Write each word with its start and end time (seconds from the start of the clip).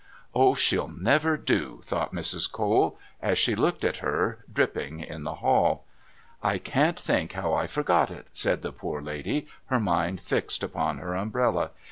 "Oh, 0.33 0.55
she'll 0.55 0.87
never 0.87 1.37
do," 1.37 1.79
thought 1.83 2.11
Mrs. 2.11 2.51
Cole, 2.51 2.97
as 3.21 3.37
she 3.37 3.53
looked 3.55 3.83
at 3.85 3.97
her 3.97 4.43
dripping 4.51 4.99
in 4.99 5.25
the 5.25 5.35
hall. 5.35 5.85
"I 6.41 6.57
can't 6.57 6.99
think 6.99 7.33
how 7.33 7.53
I 7.53 7.67
forgot 7.67 8.09
it," 8.09 8.25
said 8.33 8.63
the 8.63 8.71
poor 8.73 8.99
lady, 8.99 9.45
her 9.67 9.79
mind 9.79 10.19
fixed 10.19 10.63
upon 10.63 10.97
her 10.97 11.13
umbrella. 11.13 11.69